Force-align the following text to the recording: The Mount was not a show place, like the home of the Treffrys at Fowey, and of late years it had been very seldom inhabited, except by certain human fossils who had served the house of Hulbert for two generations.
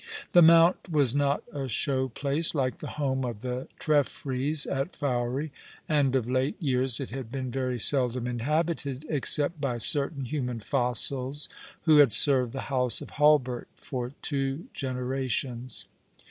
The 0.31 0.41
Mount 0.41 0.89
was 0.89 1.13
not 1.13 1.43
a 1.53 1.67
show 1.67 2.09
place, 2.09 2.55
like 2.55 2.79
the 2.79 2.87
home 2.97 3.23
of 3.23 3.41
the 3.41 3.67
Treffrys 3.77 4.65
at 4.65 4.93
Fowey, 4.95 5.51
and 5.87 6.15
of 6.15 6.27
late 6.27 6.59
years 6.59 6.99
it 6.99 7.11
had 7.11 7.31
been 7.31 7.51
very 7.51 7.77
seldom 7.77 8.25
inhabited, 8.25 9.05
except 9.09 9.61
by 9.61 9.77
certain 9.77 10.25
human 10.25 10.59
fossils 10.59 11.49
who 11.83 11.97
had 11.99 12.13
served 12.13 12.51
the 12.51 12.61
house 12.61 13.01
of 13.01 13.11
Hulbert 13.11 13.67
for 13.75 14.13
two 14.23 14.65
generations. 14.73 15.85